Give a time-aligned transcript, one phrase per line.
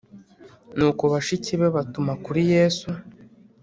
[0.77, 2.89] Nuko bashiki be batuma kuri Yesu